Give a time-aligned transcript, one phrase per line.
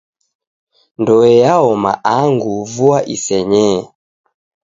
[0.99, 3.79] Ndoe yaoma angu vua isenyee.